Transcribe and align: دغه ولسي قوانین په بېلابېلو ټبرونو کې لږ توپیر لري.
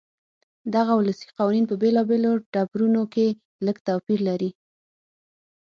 دغه 0.75 0.91
ولسي 0.99 1.27
قوانین 1.37 1.65
په 1.67 1.75
بېلابېلو 1.81 2.31
ټبرونو 2.53 3.01
کې 3.13 3.27
لږ 3.65 3.77
توپیر 3.87 4.19
لري. 4.29 4.49